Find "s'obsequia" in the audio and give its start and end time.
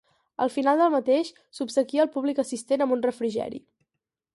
1.59-2.03